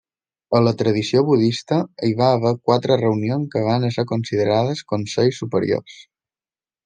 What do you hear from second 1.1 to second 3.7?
budista hi va haver quatre reunions que